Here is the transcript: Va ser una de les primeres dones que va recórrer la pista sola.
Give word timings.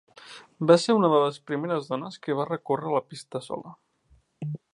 Va 0.71 0.77
ser 0.83 0.95
una 0.99 1.11
de 1.15 1.19
les 1.23 1.37
primeres 1.51 1.91
dones 1.91 2.17
que 2.25 2.39
va 2.41 2.49
recórrer 2.51 2.95
la 2.97 3.07
pista 3.13 3.45
sola. 3.51 3.77